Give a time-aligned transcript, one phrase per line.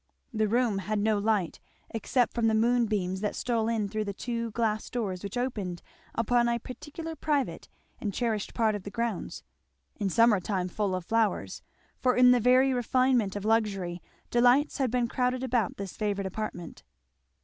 [0.33, 1.59] The room had no light,
[1.91, 5.83] except from the moonbeams that stole in through two glass doors which opened
[6.15, 9.43] upon a particularly private and cherished part of the grounds,
[9.97, 11.61] in summer time full of flowers;
[11.99, 14.01] for in the very refinement of luxury
[14.31, 16.81] delights had been crowded about this favourite apartment.